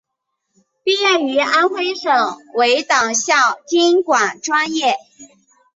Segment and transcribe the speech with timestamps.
[0.83, 2.11] 毕业于安徽省
[2.55, 3.35] 委党校
[3.67, 4.95] 经管专业。